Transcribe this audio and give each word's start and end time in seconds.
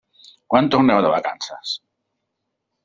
Quan 0.53 0.69
torneu 0.75 1.03
de 1.07 1.11
vacances? 1.17 1.77